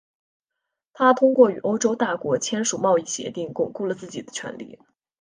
[0.93, 4.79] 他通过与欧洲大国签署贸易协定巩固了自己的权力。